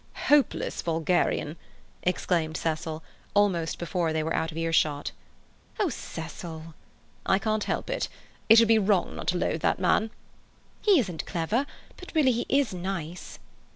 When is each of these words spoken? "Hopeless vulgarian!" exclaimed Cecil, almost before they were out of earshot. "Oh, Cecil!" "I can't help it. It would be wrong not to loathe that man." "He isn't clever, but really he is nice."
"Hopeless 0.31 0.81
vulgarian!" 0.81 1.57
exclaimed 2.01 2.57
Cecil, 2.57 3.03
almost 3.35 3.77
before 3.77 4.11
they 4.13 4.23
were 4.23 4.33
out 4.35 4.51
of 4.51 4.57
earshot. 4.57 5.11
"Oh, 5.79 5.89
Cecil!" 5.89 6.73
"I 7.23 7.37
can't 7.37 7.65
help 7.65 7.87
it. 7.87 8.07
It 8.49 8.57
would 8.57 8.67
be 8.67 8.79
wrong 8.79 9.15
not 9.15 9.27
to 9.27 9.37
loathe 9.37 9.61
that 9.61 9.77
man." 9.77 10.09
"He 10.81 10.97
isn't 10.97 11.27
clever, 11.27 11.67
but 11.97 12.15
really 12.15 12.31
he 12.31 12.45
is 12.49 12.73
nice." 12.73 13.37